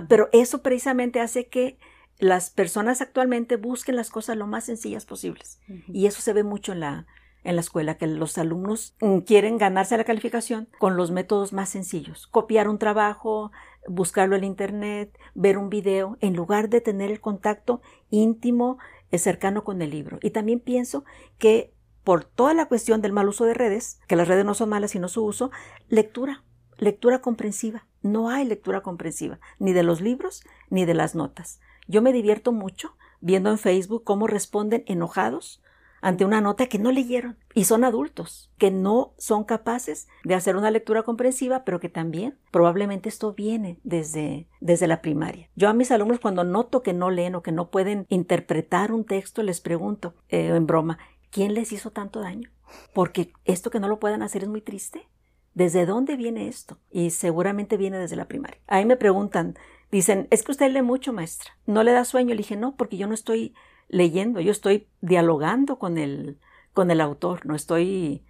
[0.07, 1.77] pero eso precisamente hace que
[2.19, 5.59] las personas actualmente busquen las cosas lo más sencillas posibles.
[5.87, 7.07] Y eso se ve mucho en la,
[7.43, 11.69] en la escuela, que los alumnos mm, quieren ganarse la calificación con los métodos más
[11.69, 12.27] sencillos.
[12.27, 13.51] Copiar un trabajo,
[13.87, 18.77] buscarlo en Internet, ver un video, en lugar de tener el contacto íntimo,
[19.09, 20.19] eh, cercano con el libro.
[20.21, 21.03] Y también pienso
[21.39, 24.69] que por toda la cuestión del mal uso de redes, que las redes no son
[24.69, 25.51] malas sino su uso,
[25.89, 26.43] lectura,
[26.81, 27.85] lectura comprensiva.
[28.01, 31.61] No hay lectura comprensiva, ni de los libros ni de las notas.
[31.87, 35.61] Yo me divierto mucho viendo en Facebook cómo responden enojados
[36.01, 40.55] ante una nota que no leyeron y son adultos, que no son capaces de hacer
[40.55, 45.49] una lectura comprensiva, pero que también probablemente esto viene desde, desde la primaria.
[45.55, 49.05] Yo a mis alumnos cuando noto que no leen o que no pueden interpretar un
[49.05, 50.97] texto, les pregunto eh, en broma,
[51.29, 52.49] ¿quién les hizo tanto daño?
[52.91, 55.07] Porque esto que no lo puedan hacer es muy triste.
[55.53, 56.77] ¿Desde dónde viene esto?
[56.89, 58.59] Y seguramente viene desde la primaria.
[58.67, 59.55] Ahí me preguntan,
[59.91, 61.51] dicen, es que usted lee mucho, maestra.
[61.65, 62.29] ¿No le da sueño?
[62.29, 63.53] Le dije, no, porque yo no estoy
[63.89, 66.39] leyendo, yo estoy dialogando con el,
[66.73, 68.25] con el autor, no estoy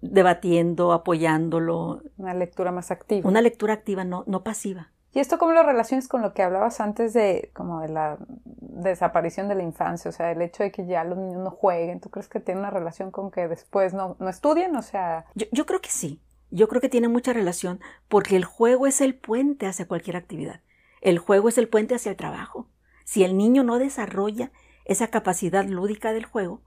[0.00, 2.02] debatiendo, apoyándolo.
[2.16, 3.28] Una lectura más activa.
[3.28, 4.90] Una lectura activa, no, no pasiva.
[5.12, 9.48] ¿Y esto cómo lo relaciones con lo que hablabas antes de como de la desaparición
[9.48, 10.08] de la infancia?
[10.08, 12.58] O sea, el hecho de que ya los niños no jueguen, ¿tú crees que tiene
[12.58, 14.74] una relación con que después no, no estudien?
[14.74, 15.24] O sea...
[15.36, 16.20] Yo, yo creo que sí.
[16.54, 20.60] Yo creo que tiene mucha relación porque el juego es el puente hacia cualquier actividad.
[21.00, 22.68] El juego es el puente hacia el trabajo.
[23.04, 24.52] Si el niño no desarrolla
[24.84, 26.62] esa capacidad lúdica del juego,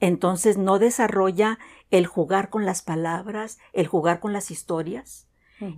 [0.00, 1.58] entonces no desarrolla
[1.90, 5.28] el jugar con las palabras, el jugar con las historias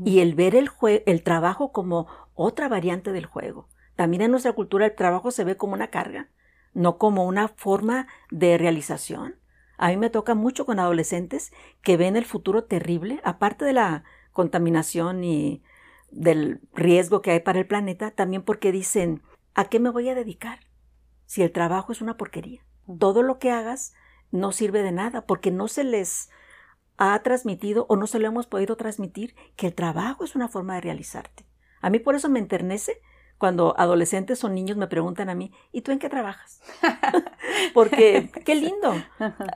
[0.04, 0.70] y el ver el,
[1.04, 3.66] el trabajo como otra variante del juego.
[3.96, 6.28] También en nuestra cultura el trabajo se ve como una carga,
[6.74, 9.34] no como una forma de realización.
[9.78, 14.04] A mí me toca mucho con adolescentes que ven el futuro terrible, aparte de la
[14.32, 15.62] contaminación y
[16.10, 19.22] del riesgo que hay para el planeta, también porque dicen,
[19.54, 20.60] ¿a qué me voy a dedicar?
[21.26, 22.66] Si el trabajo es una porquería.
[22.98, 23.94] Todo lo que hagas
[24.30, 26.28] no sirve de nada porque no se les
[26.96, 30.74] ha transmitido o no se lo hemos podido transmitir que el trabajo es una forma
[30.74, 31.46] de realizarte.
[31.80, 33.00] A mí por eso me enternece
[33.38, 36.60] cuando adolescentes o niños me preguntan a mí, ¿y tú en qué trabajas?
[37.74, 38.94] Porque qué lindo.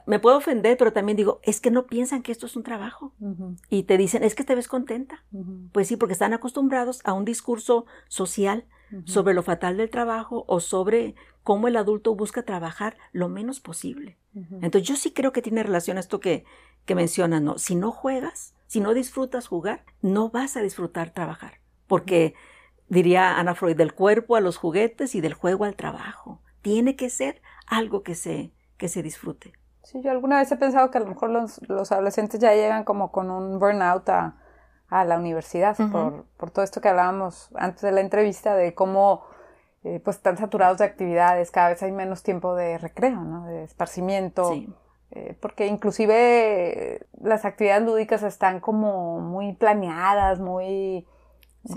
[0.07, 3.12] Me puedo ofender, pero también digo, es que no piensan que esto es un trabajo.
[3.68, 5.25] Y te dicen, es que te ves contenta.
[5.73, 8.66] Pues sí, porque están acostumbrados a un discurso social
[9.07, 14.18] sobre lo fatal del trabajo o sobre cómo el adulto busca trabajar lo menos posible.
[14.35, 16.45] Entonces yo sí creo que tiene relación a esto que,
[16.85, 17.59] que mencionas, ¿no?
[17.59, 21.61] Si no juegas, si no disfrutas jugar, no vas a disfrutar trabajar.
[21.87, 22.35] Porque
[22.88, 26.40] diría Ana Freud, del cuerpo a los juguetes y del juego al trabajo.
[26.62, 29.53] Tiene que ser algo que se, que se disfrute.
[29.83, 32.85] Sí, yo alguna vez he pensado que a lo mejor los, los adolescentes ya llegan
[32.85, 34.37] como con un burnout a,
[34.88, 39.25] a la universidad por, por, todo esto que hablábamos antes de la entrevista de cómo
[39.85, 43.47] eh, pues están saturados de actividades, cada vez hay menos tiempo de recreo, ¿no?
[43.47, 44.53] de esparcimiento.
[45.14, 51.07] Eh, porque inclusive las actividades lúdicas están como muy planeadas, muy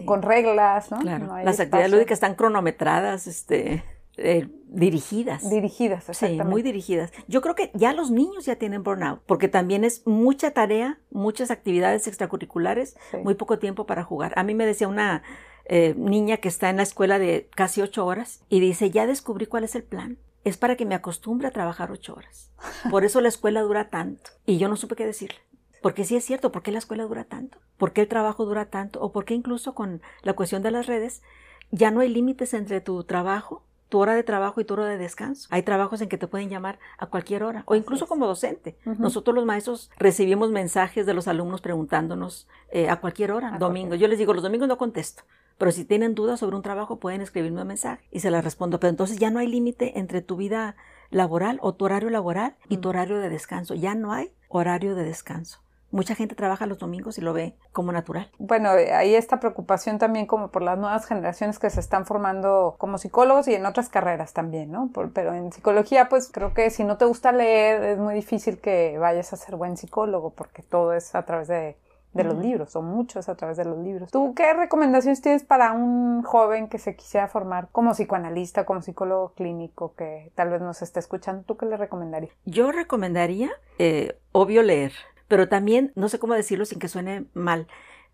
[0.06, 1.00] con reglas, ¿no?
[1.00, 1.28] Claro.
[1.44, 3.84] Las actividades lúdicas están cronometradas, este,
[4.18, 5.50] eh, dirigidas.
[5.50, 6.44] Dirigidas, exactamente.
[6.44, 7.12] Sí, muy dirigidas.
[7.28, 11.52] Yo creo que ya los niños ya tienen burnout, porque también es mucha tarea, muchas
[11.52, 14.34] actividades extracurriculares, muy poco tiempo para jugar.
[14.38, 15.24] A mí me decía una
[15.66, 19.46] eh, niña que está en la escuela de casi ocho horas y dice, ya descubrí
[19.48, 20.18] cuál es el plan.
[20.44, 22.52] Es para que me acostumbre a trabajar ocho horas.
[22.92, 24.30] Por eso la escuela dura tanto.
[24.46, 25.40] Y yo no supe qué decirle.
[25.86, 27.60] Porque sí es cierto, ¿por qué la escuela dura tanto?
[27.78, 29.00] ¿Por qué el trabajo dura tanto?
[29.02, 31.22] ¿O por qué incluso con la cuestión de las redes
[31.70, 34.98] ya no hay límites entre tu trabajo tu hora de trabajo y tu hora de
[34.98, 35.48] descanso.
[35.52, 38.80] Hay trabajos en que te pueden llamar a cualquier hora o incluso como docente.
[38.84, 43.94] Nosotros los maestros recibimos mensajes de los alumnos preguntándonos eh, a cualquier hora, domingo.
[43.94, 45.22] Yo les digo, los domingos no contesto.
[45.60, 48.80] Pero si tienen dudas sobre un trabajo, pueden escribirme un mensaje y se las respondo.
[48.80, 50.76] Pero entonces ya no hay límite entre tu vida
[51.12, 53.76] laboral o tu horario laboral y tu horario de descanso.
[53.76, 55.65] Ya no hay horario de descanso.
[55.96, 58.30] Mucha gente trabaja los domingos y lo ve como natural.
[58.38, 62.98] Bueno, hay esta preocupación también como por las nuevas generaciones que se están formando como
[62.98, 64.90] psicólogos y en otras carreras también, ¿no?
[65.14, 68.98] pero en psicología, pues creo que si no te gusta leer, es muy difícil que
[68.98, 71.78] vayas a ser buen psicólogo porque todo es a través de
[72.16, 74.10] de los libros, o muchos a través de los libros.
[74.10, 79.34] ¿Tú qué recomendaciones tienes para un joven que se quisiera formar como psicoanalista, como psicólogo
[79.34, 81.44] clínico, que tal vez nos esté escuchando?
[81.44, 82.34] ¿Tú qué le recomendarías?
[82.46, 84.94] Yo recomendaría, eh, obvio, leer,
[85.28, 87.68] pero también, no sé cómo decirlo sin que suene mal,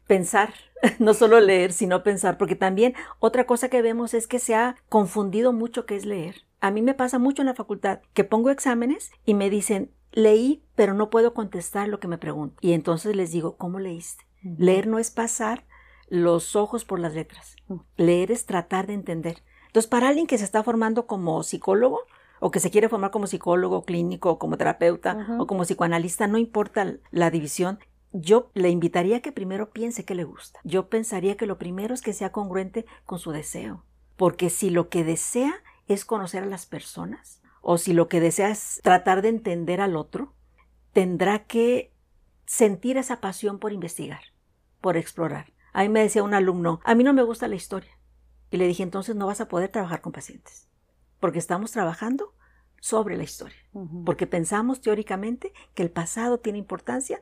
[0.08, 0.54] pensar,
[1.00, 4.76] no solo leer, sino pensar, porque también otra cosa que vemos es que se ha
[4.90, 6.46] confundido mucho qué es leer.
[6.60, 10.64] A mí me pasa mucho en la facultad que pongo exámenes y me dicen, leí,
[10.76, 12.58] pero no puedo contestar lo que me preguntan.
[12.62, 14.26] Y entonces les digo, ¿cómo leíste?
[14.44, 15.66] Leer no es pasar
[16.08, 17.56] los ojos por las letras.
[17.96, 19.44] Leer es tratar de entender.
[19.68, 22.02] Entonces, para alguien que se está formando como psicólogo,
[22.42, 26.96] o que se quiere formar como psicólogo clínico, como terapeuta, o como psicoanalista, no importa
[27.12, 27.78] la división,
[28.14, 30.60] yo le invitaría a que primero piense qué le gusta.
[30.64, 33.86] Yo pensaría que lo primero es que sea congruente con su deseo.
[34.18, 35.54] Porque si lo que desea
[35.88, 39.96] es conocer a las personas, o si lo que desea es tratar de entender al
[39.96, 40.34] otro,
[40.94, 41.94] tendrá que
[42.48, 44.22] sentir esa pasión por investigar,
[44.82, 45.54] por explorar.
[45.74, 47.92] A mí me decía un alumno, a mí no me gusta la historia.
[48.50, 50.68] Y le dije, entonces no vas a poder trabajar con pacientes,
[51.22, 52.34] porque estamos trabajando
[52.82, 53.60] sobre la historia,
[54.06, 57.22] porque pensamos teóricamente que el pasado tiene importancia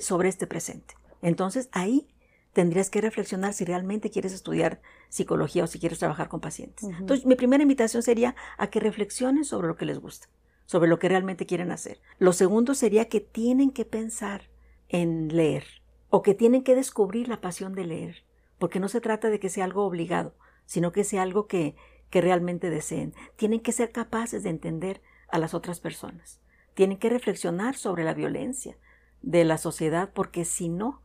[0.00, 0.94] sobre este presente.
[1.22, 2.06] Entonces ahí
[2.52, 6.88] tendrías que reflexionar si realmente quieres estudiar psicología o si quieres trabajar con pacientes.
[7.00, 10.28] Entonces, mi primera invitación sería a que reflexionen sobre lo que les gusta,
[10.66, 12.00] sobre lo que realmente quieren hacer.
[12.18, 14.50] Lo segundo sería que tienen que pensar
[14.88, 15.64] en leer
[16.10, 18.24] o que tienen que descubrir la pasión de leer,
[18.58, 20.34] porque no se trata de que sea algo obligado,
[20.66, 21.76] sino que sea algo que,
[22.10, 23.14] que realmente deseen.
[23.36, 26.40] Tienen que ser capaces de entender a las otras personas.
[26.74, 28.76] Tienen que reflexionar sobre la violencia
[29.22, 31.02] de la sociedad, porque si no,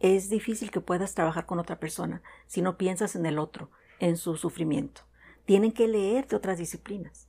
[0.00, 4.16] es difícil que puedas trabajar con otra persona si no piensas en el otro, en
[4.16, 5.02] su sufrimiento.
[5.44, 7.28] Tienen que leer de otras disciplinas,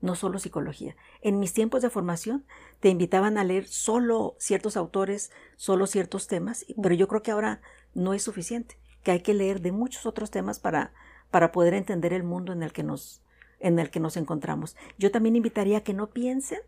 [0.00, 0.96] no solo psicología.
[1.22, 2.44] En mis tiempos de formación
[2.80, 7.60] te invitaban a leer solo ciertos autores, solo ciertos temas, pero yo creo que ahora
[7.94, 10.92] no es suficiente, que hay que leer de muchos otros temas para,
[11.30, 13.22] para poder entender el mundo en el que nos,
[13.60, 14.76] en el que nos encontramos.
[14.98, 16.60] Yo también invitaría a que no piensen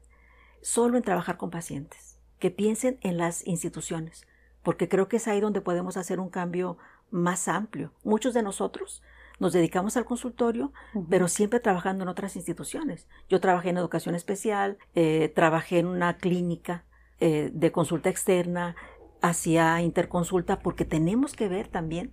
[0.61, 4.27] solo en trabajar con pacientes, que piensen en las instituciones,
[4.62, 6.77] porque creo que es ahí donde podemos hacer un cambio
[7.11, 7.92] más amplio.
[8.05, 9.03] Muchos de nosotros
[9.38, 10.73] nos dedicamos al consultorio,
[11.09, 13.09] pero siempre trabajando en otras instituciones.
[13.31, 16.85] Yo trabajé en educación especial, eh, trabajé en una clínica
[17.20, 18.77] eh, de consulta externa,
[19.23, 22.12] hacía interconsulta, porque tenemos que ver también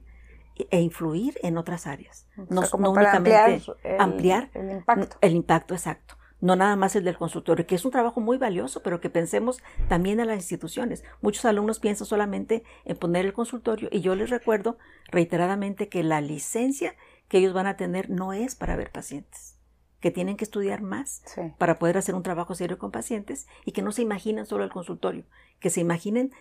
[0.69, 2.27] e influir en otras áreas.
[2.49, 3.61] no, únicamente
[3.99, 5.17] ampliar, el impacto.
[5.21, 8.83] El impacto, exacto no nada más el del consultorio, que es un trabajo muy valioso,
[8.83, 11.03] pero que pensemos también en las instituciones.
[11.21, 16.21] Muchos alumnos piensan solamente en poner el consultorio y yo les recuerdo reiteradamente que la
[16.21, 16.95] licencia
[17.27, 19.57] que ellos van a tener no es para ver pacientes,
[19.99, 21.23] que tienen que estudiar más
[21.57, 24.69] para poder hacer un trabajo serio con pacientes y que no se imaginen solo el
[24.69, 25.25] consultorio,
[25.59, 26.31] que se imaginen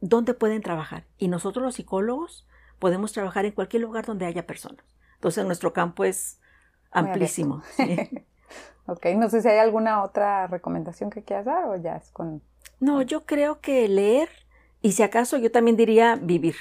[0.00, 1.06] dónde pueden trabajar.
[1.16, 2.46] Y nosotros los psicólogos
[2.84, 4.84] podemos trabajar en cualquier lugar donde haya personas.
[5.14, 6.38] Entonces nuestro campo es
[6.90, 7.62] amplísimo.
[8.86, 12.42] Ok, no sé si hay alguna otra recomendación que quieras dar o ya es con...
[12.80, 14.28] No, yo creo que leer
[14.82, 16.56] y si acaso yo también diría vivir,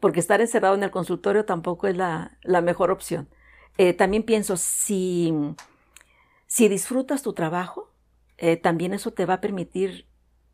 [0.00, 3.28] porque estar encerrado en el consultorio tampoco es la, mejor opción.
[3.76, 5.32] Eh, también pienso, si,
[6.48, 7.92] si disfrutas tu trabajo,
[8.36, 10.07] eh, también eso te va a permitir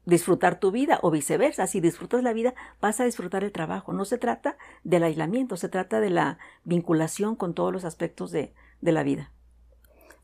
[0.05, 1.67] disfrutar tu vida o viceversa.
[1.67, 3.93] Si disfrutas la vida, vas a disfrutar el trabajo.
[3.93, 8.53] No se trata del aislamiento, se trata de la vinculación con todos los aspectos de
[8.81, 9.31] la vida.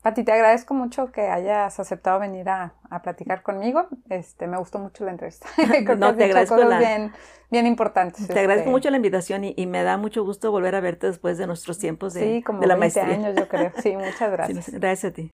[0.01, 3.87] Pati, te agradezco mucho que hayas aceptado venir a, platicar conmigo.
[4.09, 5.47] Este, me gustó mucho la entrevista.
[5.97, 7.11] no, te agradezco cosas bien,
[7.51, 8.27] bien importantes.
[8.27, 8.71] Te agradezco este.
[8.71, 12.13] mucho la invitación y, me da mucho gusto volver a verte después de nuestros tiempos
[12.15, 13.71] de, sí, como de la 20 años, yo creo.
[13.77, 14.71] Sí, muchas gracias.
[14.71, 15.31] gracias a ti.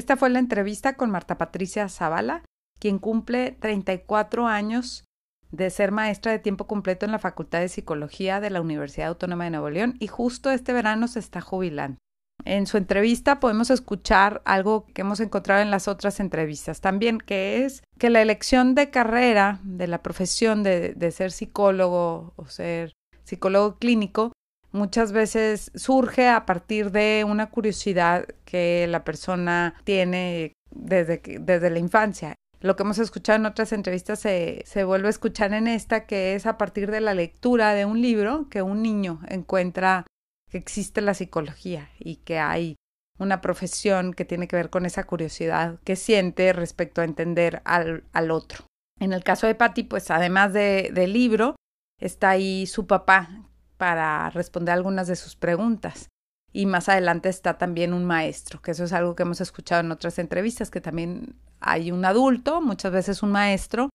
[0.00, 2.42] Esta fue la entrevista con Marta Patricia Zavala,
[2.78, 5.04] quien cumple 34 años
[5.50, 9.44] de ser maestra de tiempo completo en la Facultad de Psicología de la Universidad Autónoma
[9.44, 11.98] de Nuevo León y justo este verano se está jubilando.
[12.46, 17.66] En su entrevista podemos escuchar algo que hemos encontrado en las otras entrevistas también, que
[17.66, 22.94] es que la elección de carrera, de la profesión de, de ser psicólogo o ser
[23.24, 24.32] psicólogo clínico,
[24.72, 31.78] muchas veces surge a partir de una curiosidad que la persona tiene desde, desde la
[31.78, 32.34] infancia.
[32.60, 36.34] Lo que hemos escuchado en otras entrevistas se, se vuelve a escuchar en esta, que
[36.34, 40.06] es a partir de la lectura de un libro que un niño encuentra
[40.50, 42.76] que existe la psicología y que hay
[43.18, 48.04] una profesión que tiene que ver con esa curiosidad que siente respecto a entender al,
[48.12, 48.64] al otro.
[48.98, 51.56] En el caso de Patty, pues además de, del libro,
[51.98, 53.49] está ahí su papá
[53.80, 56.10] para responder algunas de sus preguntas.
[56.52, 59.90] Y más adelante está también un maestro, que eso es algo que hemos escuchado en
[59.90, 63.88] otras entrevistas, que también hay un adulto, muchas veces un maestro,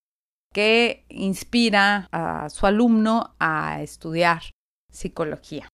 [0.51, 4.41] que inspira a su alumno a estudiar
[4.91, 5.67] psicología.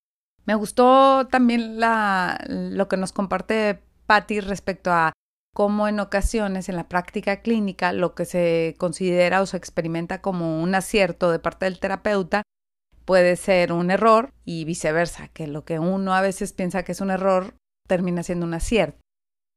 [0.43, 5.13] Me gustó también la, lo que nos comparte Patty respecto a
[5.55, 10.61] cómo en ocasiones en la práctica clínica lo que se considera o se experimenta como
[10.61, 12.43] un acierto de parte del terapeuta
[13.11, 17.01] puede ser un error y viceversa, que lo que uno a veces piensa que es
[17.01, 19.01] un error termina siendo un acierto.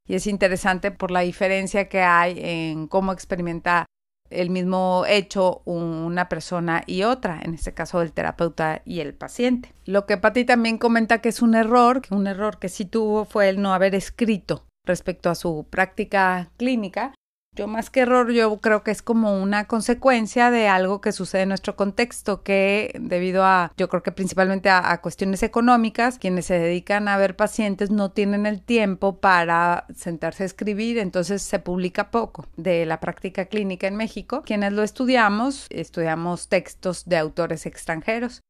[0.08, 3.86] Y es interesante por la diferencia que hay en cómo experimenta
[4.28, 9.72] el mismo hecho una persona y otra, en este caso el terapeuta y el paciente.
[9.84, 13.24] Lo que Patti también comenta que es un error, que un error que sí tuvo
[13.24, 17.14] fue el no haber escrito respecto a su práctica clínica,
[17.54, 21.42] yo más que error, yo creo que es como una consecuencia de algo que sucede
[21.42, 26.58] en nuestro contexto, que debido a, yo creo que principalmente a, cuestiones económicas, quienes se
[26.58, 32.10] dedican a ver pacientes no tienen el tiempo para sentarse a escribir, entonces se publica
[32.10, 34.42] poco de la práctica clínica en México.
[34.44, 38.40] Quienes lo estudiamos, estudiamos textos de autores extranjeros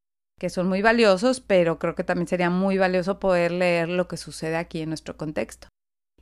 [0.41, 4.17] que son muy valiosos, pero creo que también sería muy valioso poder leer lo que
[4.17, 5.69] sucede aquí en nuestro contexto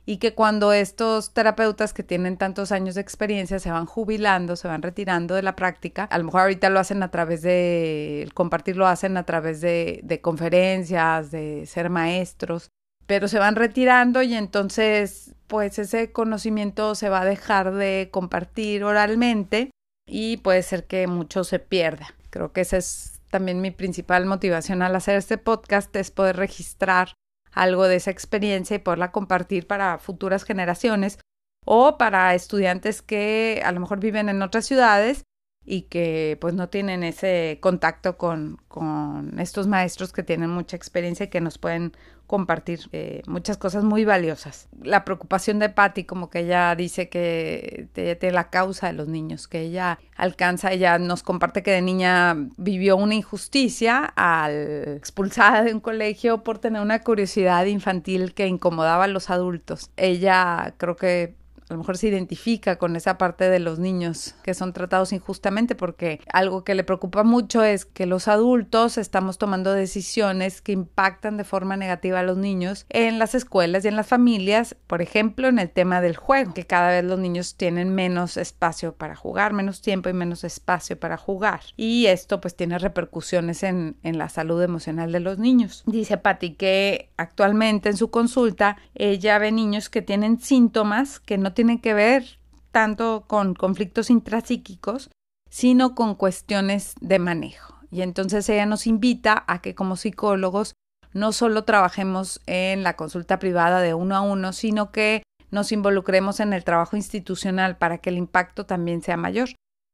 [0.05, 4.67] y que cuando estos terapeutas que tienen tantos años de experiencia se van jubilando, se
[4.67, 8.75] van retirando de la práctica, a lo mejor ahorita lo hacen a través de, compartir
[8.75, 12.69] lo hacen a través de, de conferencias, de ser maestros,
[13.05, 18.83] pero se van retirando y entonces pues ese conocimiento se va a dejar de compartir
[18.83, 19.71] oralmente
[20.05, 22.13] y puede ser que mucho se pierda.
[22.29, 27.13] Creo que esa es también mi principal motivación al hacer este podcast, es poder registrar
[27.53, 31.19] algo de esa experiencia y poderla compartir para futuras generaciones
[31.65, 35.23] o para estudiantes que a lo mejor viven en otras ciudades
[35.65, 41.25] y que pues no tienen ese contacto con, con estos maestros que tienen mucha experiencia
[41.25, 41.93] y que nos pueden
[42.27, 44.67] compartir eh, muchas cosas muy valiosas.
[44.81, 49.47] La preocupación de Patty, como que ella dice que tiene la causa de los niños,
[49.47, 55.73] que ella alcanza, ella nos comparte que de niña vivió una injusticia al expulsada de
[55.73, 59.91] un colegio por tener una curiosidad infantil que incomodaba a los adultos.
[59.97, 61.35] Ella creo que
[61.73, 65.73] a lo mejor se identifica con esa parte de los niños que son tratados injustamente
[65.73, 71.35] porque algo que le preocupa mucho es que los adultos estamos tomando decisiones que impactan
[71.35, 75.47] de forma negativa a los niños en las escuelas y en las familias, por ejemplo,
[75.47, 79.53] en el tema del juego, que cada vez los niños tienen menos espacio para jugar,
[79.53, 81.61] menos tiempo y menos espacio para jugar.
[81.75, 85.81] Y esto pues tiene repercusiones en, la salud emocional de los niños.
[85.87, 91.53] Dice Patti que actualmente en su consulta ella ve niños que tienen síntomas que no
[91.53, 92.39] tienen que ver
[92.71, 95.09] tanto con conflictos intrapsíquicos,
[95.49, 97.75] sino con cuestiones de manejo.
[97.91, 100.73] Y entonces ella nos invita a que como psicólogos
[101.13, 106.39] no solo trabajemos en la consulta privada de uno a uno, sino que nos involucremos
[106.39, 109.49] en el trabajo institucional para que el impacto también sea mayor.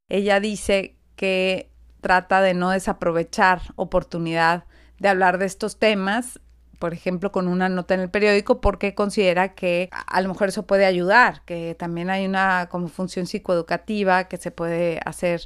[0.09, 4.63] Ella dice que trata de no desaprovechar oportunidad
[4.99, 6.39] de hablar de estos temas
[6.79, 10.65] por ejemplo, con una nota en el periódico porque considera que a lo mejor eso
[10.65, 15.41] puede ayudar, que también hay una como función psicoeducativa que se puede hacer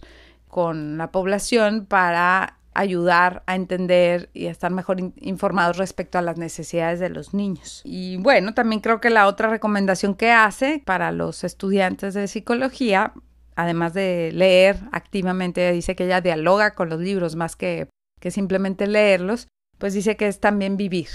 [0.48, 6.38] con la población para ayudar a entender y a estar mejor informados respecto a las
[6.38, 7.82] necesidades de los niños.
[7.84, 13.14] Y bueno, también creo que la otra recomendación que hace para los estudiantes de psicología,
[13.56, 17.88] además de leer activamente, dice que ella dialoga con los libros más que,
[18.20, 19.48] que simplemente leerlos,
[19.84, 21.10] pues dice que es también vivir.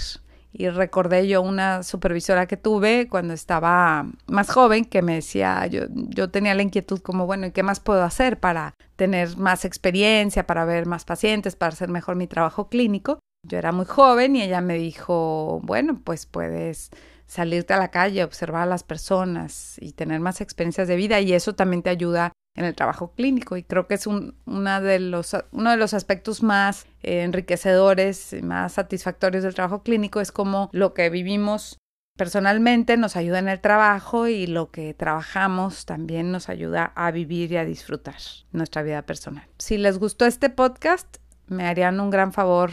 [0.53, 5.85] Y recordé yo una supervisora que tuve cuando estaba más joven que me decía, yo,
[5.89, 10.45] yo tenía la inquietud como, bueno, ¿y qué más puedo hacer para tener más experiencia,
[10.45, 13.17] para ver más pacientes, para hacer mejor mi trabajo clínico?
[13.43, 16.91] Yo era muy joven y ella me dijo, bueno, pues puedes
[17.25, 21.33] salirte a la calle, observar a las personas y tener más experiencias de vida y
[21.33, 24.99] eso también te ayuda en el trabajo clínico y creo que es un, una de
[24.99, 30.69] los, uno de los aspectos más eh, enriquecedores, más satisfactorios del trabajo clínico es como
[30.73, 31.77] lo que vivimos
[32.19, 37.53] personalmente nos ayuda en el trabajo y lo que trabajamos también nos ayuda a vivir
[37.53, 38.17] y a disfrutar
[38.51, 39.47] nuestra vida personal.
[39.57, 41.15] Si les gustó este podcast,
[41.47, 42.71] me harían un gran favor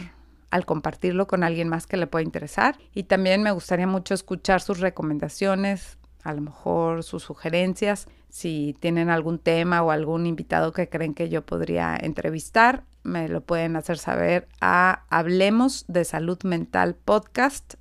[0.49, 2.77] al compartirlo con alguien más que le pueda interesar.
[2.93, 9.09] Y también me gustaría mucho escuchar sus recomendaciones, a lo mejor sus sugerencias, si tienen
[9.09, 13.97] algún tema o algún invitado que creen que yo podría entrevistar, me lo pueden hacer
[13.97, 17.75] saber a hablemos de salud mental podcast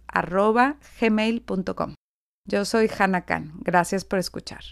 [1.00, 1.94] gmail.com.
[2.48, 3.52] Yo soy Hannah Khan.
[3.58, 4.62] Gracias por escuchar.